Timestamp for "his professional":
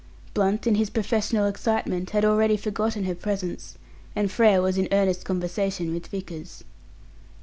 0.73-1.45